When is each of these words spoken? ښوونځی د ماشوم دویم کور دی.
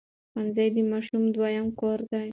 ښوونځی 0.31 0.67
د 0.75 0.77
ماشوم 0.91 1.23
دویم 1.35 1.67
کور 1.79 1.99
دی. 2.11 2.29